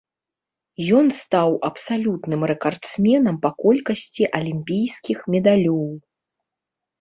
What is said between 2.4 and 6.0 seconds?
рэкардсменам па колькасці алімпійскіх медалёў.